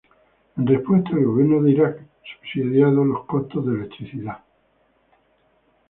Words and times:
En 0.57 0.65
respuesta, 0.65 1.11
el 1.11 1.25
gobierno 1.27 1.61
de 1.61 1.71
Irak 1.73 2.03
subsidiado 2.23 3.05
los 3.05 3.23
costos 3.27 3.63
de 3.67 3.73
electricidad. 3.75 4.39